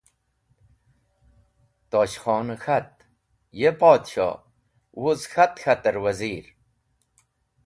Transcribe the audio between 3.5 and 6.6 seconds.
Ye Podshoh! Wuz k̃hat k̃hater Wazir.